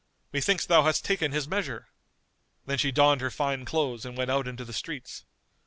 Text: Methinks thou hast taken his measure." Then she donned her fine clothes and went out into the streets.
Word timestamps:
Methinks 0.33 0.65
thou 0.65 0.81
hast 0.81 1.05
taken 1.05 1.31
his 1.31 1.47
measure." 1.47 1.89
Then 2.65 2.79
she 2.79 2.91
donned 2.91 3.21
her 3.21 3.29
fine 3.29 3.65
clothes 3.65 4.03
and 4.03 4.17
went 4.17 4.31
out 4.31 4.47
into 4.47 4.65
the 4.65 4.73
streets. 4.73 5.25